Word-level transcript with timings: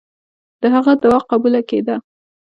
د 0.61 0.63
هغه 0.75 0.93
دعا 1.03 1.19
قبوله 1.31 1.61
کېده. 1.69 1.95